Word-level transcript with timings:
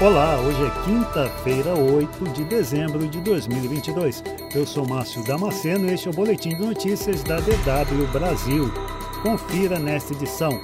Olá, 0.00 0.40
hoje 0.40 0.60
é 0.60 0.84
quinta-feira, 0.84 1.72
8 1.72 2.24
de 2.30 2.42
dezembro 2.44 3.06
de 3.06 3.20
2022. 3.20 4.24
Eu 4.52 4.66
sou 4.66 4.84
Márcio 4.86 5.22
Damasceno 5.22 5.88
e 5.88 5.94
este 5.94 6.08
é 6.08 6.10
o 6.10 6.14
Boletim 6.14 6.48
de 6.48 6.66
Notícias 6.66 7.22
da 7.22 7.36
DW 7.36 8.04
Brasil. 8.12 8.72
Confira 9.22 9.78
nesta 9.78 10.12
edição. 10.12 10.60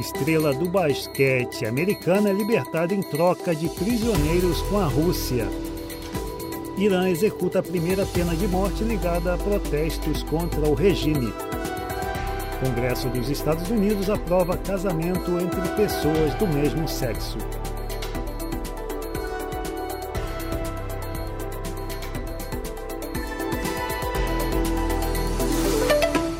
Estrela 0.00 0.52
do 0.52 0.68
basquete 0.68 1.66
americana 1.66 2.30
é 2.30 2.32
libertada 2.32 2.92
em 2.92 3.00
troca 3.00 3.54
de 3.54 3.68
prisioneiros 3.68 4.60
com 4.62 4.80
a 4.80 4.86
Rússia. 4.86 5.48
Irã 6.76 7.08
executa 7.08 7.60
a 7.60 7.62
primeira 7.62 8.04
pena 8.06 8.34
de 8.34 8.48
morte 8.48 8.82
ligada 8.82 9.34
a 9.34 9.38
protestos 9.38 10.24
contra 10.24 10.60
o 10.68 10.74
regime. 10.74 11.32
Congresso 12.60 13.08
dos 13.08 13.30
Estados 13.30 13.70
Unidos 13.70 14.10
aprova 14.10 14.56
casamento 14.56 15.38
entre 15.38 15.60
pessoas 15.76 16.34
do 16.34 16.46
mesmo 16.48 16.88
sexo. 16.88 17.38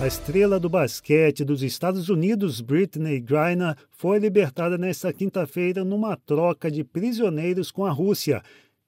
Estrela 0.08 0.58
do 0.58 0.70
basquete 0.70 1.44
dos 1.44 1.62
Estados 1.62 2.08
Unidos, 2.08 2.62
Britney 2.62 3.20
Griner, 3.20 3.76
foi 3.90 4.18
libertada 4.18 4.78
nesta 4.78 5.12
quinta-feira 5.12 5.84
numa 5.84 6.16
troca 6.16 6.70
de 6.70 6.82
prisioneiros 6.82 7.70
com 7.70 7.84
a 7.84 7.90
Rússia. 7.90 8.42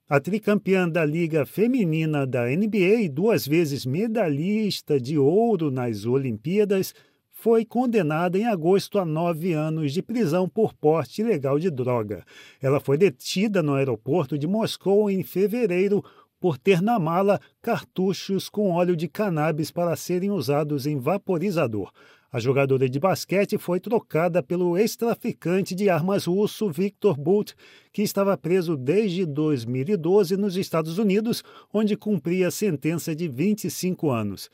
A 0.09 0.19
tricampeã 0.19 0.89
da 0.89 1.05
Liga 1.05 1.45
Feminina 1.45 2.25
da 2.25 2.47
NBA 2.47 3.03
e 3.03 3.07
duas 3.07 3.47
vezes 3.47 3.85
medalhista 3.85 4.99
de 4.99 5.15
ouro 5.15 5.69
nas 5.69 6.07
Olimpíadas 6.07 6.91
foi 7.29 7.65
condenada 7.65 8.37
em 8.37 8.45
agosto 8.45 8.97
a 8.97 9.05
nove 9.05 9.53
anos 9.53 9.93
de 9.93 10.01
prisão 10.01 10.49
por 10.49 10.73
porte 10.73 11.21
ilegal 11.21 11.59
de 11.59 11.69
droga. 11.69 12.23
Ela 12.59 12.79
foi 12.79 12.97
detida 12.97 13.61
no 13.61 13.75
aeroporto 13.75 14.39
de 14.39 14.47
Moscou 14.47 15.09
em 15.09 15.21
fevereiro 15.21 16.03
por 16.41 16.57
ter 16.57 16.81
na 16.81 16.99
mala 16.99 17.39
cartuchos 17.61 18.49
com 18.49 18.71
óleo 18.71 18.95
de 18.95 19.07
cannabis 19.07 19.69
para 19.69 19.95
serem 19.95 20.31
usados 20.31 20.87
em 20.87 20.97
vaporizador. 20.97 21.91
A 22.33 22.39
jogadora 22.39 22.89
de 22.89 22.99
basquete 22.99 23.57
foi 23.57 23.79
trocada 23.79 24.41
pelo 24.41 24.77
ex-traficante 24.77 25.75
de 25.75 25.89
armas 25.89 26.25
russo 26.25 26.71
Victor 26.71 27.15
Bout, 27.15 27.53
que 27.93 28.01
estava 28.01 28.35
preso 28.37 28.75
desde 28.75 29.25
2012 29.25 30.35
nos 30.35 30.55
Estados 30.55 30.97
Unidos, 30.97 31.43
onde 31.71 31.95
cumpria 31.95 32.49
sentença 32.49 33.13
de 33.13 33.27
25 33.27 34.09
anos. 34.09 34.49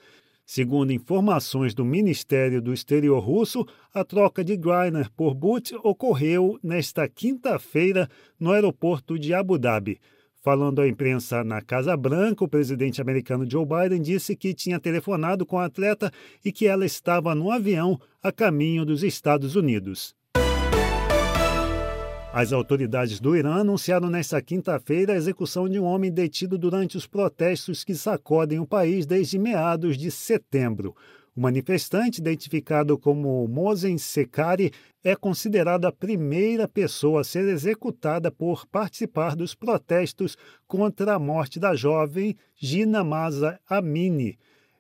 Segundo 0.45 0.91
informações 0.91 1.73
do 1.73 1.85
Ministério 1.85 2.61
do 2.61 2.73
Exterior 2.73 3.19
russo, 3.19 3.65
a 3.93 4.03
troca 4.03 4.43
de 4.43 4.57
Greiner 4.57 5.09
por 5.11 5.33
Bout 5.33 5.75
ocorreu 5.83 6.59
nesta 6.63 7.07
quinta-feira 7.07 8.09
no 8.39 8.51
aeroporto 8.51 9.19
de 9.19 9.33
Abu 9.33 9.57
Dhabi. 9.57 9.99
Falando 10.41 10.81
à 10.81 10.87
imprensa 10.87 11.43
na 11.43 11.61
Casa 11.61 11.97
Branca, 11.97 12.43
o 12.43 12.47
presidente 12.47 13.01
americano 13.01 13.49
Joe 13.49 13.65
Biden 13.65 14.01
disse 14.01 14.35
que 14.35 14.53
tinha 14.53 14.79
telefonado 14.79 15.45
com 15.45 15.57
a 15.57 15.65
atleta 15.65 16.11
e 16.45 16.51
que 16.51 16.67
ela 16.67 16.85
estava 16.85 17.33
no 17.35 17.51
avião 17.51 17.99
a 18.21 18.31
caminho 18.31 18.85
dos 18.85 19.03
Estados 19.03 19.55
Unidos. 19.55 20.15
As 22.33 22.53
autoridades 22.53 23.19
do 23.19 23.35
Irã 23.35 23.55
anunciaram 23.55 24.11
nesta 24.11 24.39
quinta-feira 24.41 25.13
a 25.13 25.15
execução 25.15 25.67
de 25.67 25.79
um 25.79 25.83
homem 25.85 26.11
detido 26.11 26.55
durante 26.55 26.95
os 26.95 27.07
protestos 27.07 27.83
que 27.83 27.95
sacodem 27.95 28.59
o 28.59 28.67
país 28.67 29.07
desde 29.07 29.39
meados 29.39 29.97
de 29.97 30.11
setembro. 30.11 30.95
O 31.37 31.39
manifestante, 31.39 32.19
identificado 32.19 32.97
como 32.97 33.47
Mosen 33.47 33.99
Sekari, 33.99 34.71
é 35.03 35.15
considerado 35.15 35.85
a 35.85 35.91
primeira 35.91 36.67
pessoa 36.67 37.21
a 37.21 37.23
ser 37.23 37.47
executada 37.47 38.31
por 38.31 38.65
participar 38.65 39.35
dos 39.35 39.53
protestos 39.53 40.35
contra 40.65 41.13
a 41.13 41.19
morte 41.19 41.59
da 41.59 41.75
jovem 41.75 42.35
Gina 42.55 43.03
Masa 43.03 43.59
Amini. 43.69 44.39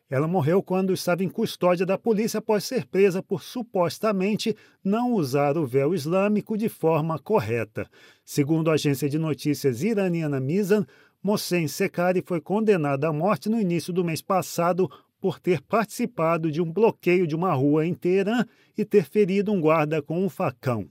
Ela 0.09 0.27
morreu 0.27 0.63
quando 0.63 0.93
estava 0.93 1.23
em 1.23 1.29
custódia 1.29 1.85
da 1.85 1.95
polícia 1.95 2.39
após 2.39 2.63
ser 2.63 2.87
presa 2.87 3.21
por 3.21 3.43
supostamente 3.43 4.55
não 4.83 5.13
usar 5.13 5.59
o 5.59 5.67
véu 5.67 5.93
islâmico 5.93 6.57
de 6.57 6.69
forma 6.69 7.19
correta. 7.19 7.87
Segundo 8.25 8.71
a 8.71 8.73
agência 8.73 9.07
de 9.07 9.19
notícias 9.19 9.83
iraniana 9.83 10.39
Mizan, 10.39 10.87
Mohsen 11.21 11.67
Sekari 11.67 12.23
foi 12.25 12.41
condenada 12.41 13.09
à 13.09 13.13
morte 13.13 13.47
no 13.47 13.59
início 13.59 13.93
do 13.93 14.03
mês 14.03 14.21
passado 14.21 14.89
por 15.19 15.39
ter 15.39 15.61
participado 15.61 16.51
de 16.51 16.61
um 16.61 16.71
bloqueio 16.71 17.27
de 17.27 17.35
uma 17.35 17.53
rua 17.53 17.83
Teherã 17.95 18.45
e 18.77 18.85
ter 18.85 19.05
ferido 19.05 19.51
um 19.51 19.59
guarda 19.59 20.01
com 20.01 20.23
um 20.23 20.29
facão. 20.29 20.89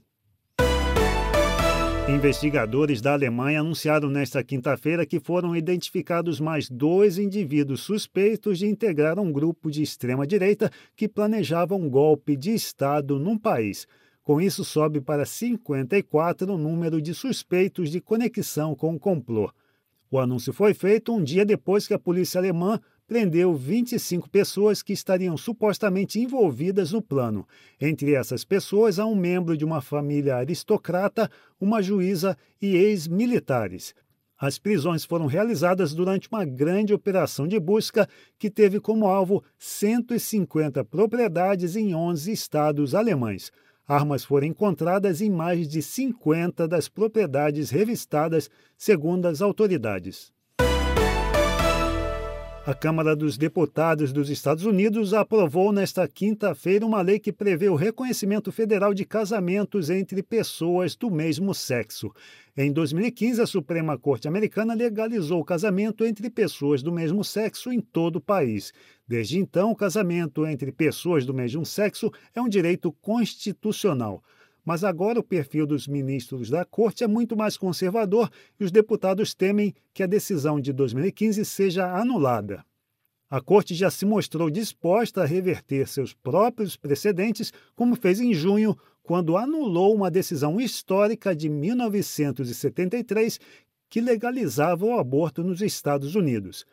Investigadores 2.09 3.01
da 3.01 3.11
Alemanha 3.11 3.59
anunciaram 3.59 4.09
nesta 4.09 4.41
quinta-feira 4.41 5.05
que 5.05 5.19
foram 5.19 5.53
identificados 5.53 6.39
mais 6.39 6.69
dois 6.69 7.17
indivíduos 7.17 7.81
suspeitos 7.81 8.59
de 8.59 8.65
integrar 8.65 9.19
um 9.19 9.29
grupo 9.29 9.69
de 9.69 9.83
extrema-direita 9.83 10.71
que 10.95 11.09
planejava 11.09 11.75
um 11.75 11.89
golpe 11.89 12.37
de 12.37 12.53
Estado 12.53 13.19
num 13.19 13.37
país. 13.37 13.85
Com 14.23 14.39
isso, 14.39 14.63
sobe 14.63 15.01
para 15.01 15.25
54 15.25 16.53
o 16.53 16.57
número 16.57 17.01
de 17.01 17.13
suspeitos 17.13 17.89
de 17.89 17.99
conexão 17.99 18.73
com 18.73 18.95
o 18.95 18.99
complô. 18.99 19.51
O 20.09 20.17
anúncio 20.17 20.53
foi 20.53 20.73
feito 20.73 21.13
um 21.13 21.21
dia 21.21 21.45
depois 21.45 21.85
que 21.85 21.93
a 21.93 21.99
polícia 21.99 22.39
alemã 22.39 22.79
prendeu 23.07 23.55
25 23.55 24.29
pessoas 24.29 24.83
que 24.83 24.91
estariam 24.91 25.37
supostamente 25.37 26.19
envolvidas 26.19 26.91
no 26.91 27.01
plano. 27.01 27.47
Entre 27.79 28.13
essas 28.13 28.43
pessoas 28.43 28.99
há 28.99 29.05
um 29.05 29.15
membro 29.15 29.55
de 29.55 29.63
uma 29.63 29.81
família 29.81 30.35
aristocrata, 30.35 31.31
uma 31.59 31.81
juíza 31.81 32.37
e 32.61 32.75
ex-militares. 32.75 33.95
As 34.37 34.59
prisões 34.59 35.03
foram 35.03 35.25
realizadas 35.25 35.95
durante 35.95 36.27
uma 36.29 36.45
grande 36.45 36.93
operação 36.93 37.47
de 37.47 37.59
busca 37.59 38.07
que 38.37 38.51
teve 38.51 38.79
como 38.79 39.07
alvo 39.07 39.41
150 39.57 40.83
propriedades 40.85 41.75
em 41.75 41.95
11 41.95 42.31
estados 42.31 42.93
alemães. 42.93 43.51
Armas 43.87 44.25
foram 44.25 44.45
encontradas 44.45 45.21
em 45.21 45.29
mais 45.29 45.67
de 45.67 45.81
50 45.81 46.67
das 46.67 46.89
propriedades 46.89 47.69
revistadas, 47.69 48.49
segundo 48.77 49.25
as 49.27 49.41
autoridades. 49.41 50.36
A 52.67 52.73
Câmara 52.73 53.15
dos 53.15 53.37
Deputados 53.37 54.11
dos 54.11 54.29
Estados 54.29 54.65
Unidos 54.65 55.13
aprovou 55.13 55.71
nesta 55.71 56.05
quinta-feira 56.05 56.85
uma 56.85 57.01
lei 57.01 57.17
que 57.17 57.31
prevê 57.31 57.69
o 57.69 57.75
reconhecimento 57.75 58.51
federal 58.51 58.93
de 58.93 59.05
casamentos 59.05 59.89
entre 59.89 60.21
pessoas 60.21 60.93
do 60.93 61.09
mesmo 61.09 61.55
sexo. 61.55 62.11
Em 62.57 62.69
2015, 62.69 63.41
a 63.41 63.47
Suprema 63.47 63.97
Corte 63.97 64.27
Americana 64.27 64.73
legalizou 64.73 65.39
o 65.39 65.45
casamento 65.45 66.03
entre 66.03 66.29
pessoas 66.29 66.83
do 66.83 66.91
mesmo 66.91 67.23
sexo 67.23 67.71
em 67.71 67.79
todo 67.79 68.17
o 68.17 68.21
país. 68.21 68.73
Desde 69.07 69.39
então, 69.39 69.71
o 69.71 69.75
casamento 69.75 70.45
entre 70.45 70.69
pessoas 70.69 71.25
do 71.25 71.33
mesmo 71.33 71.65
sexo 71.65 72.11
é 72.35 72.41
um 72.41 72.49
direito 72.49 72.91
constitucional. 72.91 74.21
Mas 74.67 74.83
agora 74.83 75.17
o 75.17 75.23
perfil 75.23 75.65
dos 75.65 75.87
ministros 75.87 76.49
da 76.49 76.65
Corte 76.65 77.01
é 77.01 77.07
muito 77.07 77.37
mais 77.37 77.55
conservador 77.55 78.29
e 78.59 78.65
os 78.65 78.69
deputados 78.69 79.33
temem 79.33 79.73
que 79.93 80.03
a 80.03 80.05
decisão 80.05 80.59
de 80.59 80.73
2015 80.73 81.45
seja 81.45 81.89
anulada. 81.97 82.65
A 83.29 83.39
Corte 83.39 83.73
já 83.73 83.89
se 83.89 84.05
mostrou 84.05 84.49
disposta 84.49 85.21
a 85.21 85.25
reverter 85.25 85.87
seus 85.87 86.13
próprios 86.13 86.75
precedentes, 86.75 87.53
como 87.77 87.95
fez 87.95 88.19
em 88.19 88.33
junho, 88.33 88.75
quando 89.01 89.37
anulou 89.37 89.95
uma 89.95 90.11
decisão 90.11 90.59
histórica 90.59 91.33
de 91.33 91.47
1973 91.47 93.39
que 93.89 94.01
legalizava 94.01 94.85
o 94.85 94.99
aborto 94.99 95.45
nos 95.45 95.61
Estados 95.61 96.13
Unidos. 96.13 96.65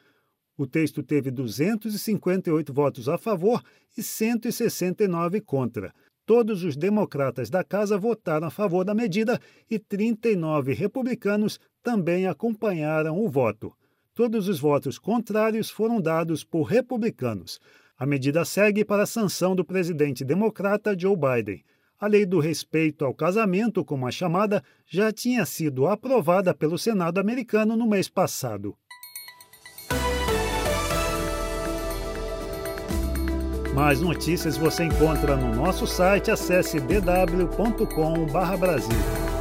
O 0.59 0.67
texto 0.67 1.01
teve 1.01 1.31
258 1.31 2.75
votos 2.75 3.09
a 3.09 3.17
favor 3.17 3.63
e 3.97 4.03
169 4.03 5.41
contra. 5.41 5.95
Todos 6.27 6.65
os 6.65 6.75
democratas 6.75 7.51
da 7.51 7.63
casa 7.63 7.99
votaram 7.99 8.47
a 8.47 8.51
favor 8.51 8.83
da 8.83 8.95
medida 8.95 9.39
e 9.71 9.79
39 9.79 10.73
republicanos 10.73 11.61
também 11.83 12.27
acompanharam 12.27 13.19
o 13.19 13.29
voto. 13.29 13.75
Todos 14.15 14.49
os 14.49 14.59
votos 14.59 14.99
contrários 14.99 15.69
foram 15.69 16.01
dados 16.01 16.43
por 16.43 16.63
republicanos. 16.63 17.61
A 17.99 18.07
medida 18.07 18.45
segue 18.45 18.85
para 18.85 19.03
a 19.03 19.07
sanção 19.07 19.55
do 19.55 19.65
presidente 19.65 20.25
democrata 20.25 20.99
Joe 20.99 21.15
Biden. 21.15 21.63
A 22.01 22.07
lei 22.07 22.25
do 22.25 22.41
respeito 22.41 23.05
ao 23.05 23.15
casamento, 23.15 23.85
como 23.85 24.07
a 24.07 24.11
chamada, 24.11 24.63
já 24.87 25.13
tinha 25.13 25.45
sido 25.45 25.87
aprovada 25.87 26.55
pelo 26.55 26.79
Senado 26.79 27.19
americano 27.19 27.77
no 27.77 27.87
mês 27.87 28.09
passado. 28.09 28.77
Mais 33.75 34.01
notícias 34.01 34.57
você 34.57 34.85
encontra 34.85 35.37
no 35.37 35.55
nosso 35.55 35.87
site. 35.87 36.31
Acesse 36.31 36.79
dw.com/brasil. 36.79 39.34